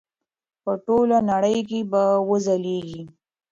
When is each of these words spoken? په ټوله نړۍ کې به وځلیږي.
په 0.63 0.71
ټوله 0.85 1.17
نړۍ 1.31 1.57
کې 1.69 1.79
به 1.91 2.03
وځلیږي. 2.29 3.01